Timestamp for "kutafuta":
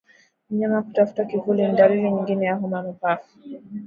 0.83-1.25